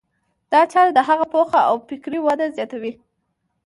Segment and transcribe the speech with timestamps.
[0.51, 2.93] دا چاره د هغه پوهه او فکري وده زیاتوي.